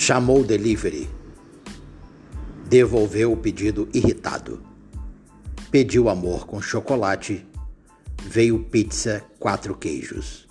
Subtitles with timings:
[0.00, 1.10] Chamou o delivery.
[2.68, 4.62] Devolveu o pedido irritado.
[5.72, 7.44] Pediu amor com chocolate.
[8.22, 10.47] Veio pizza quatro queijos.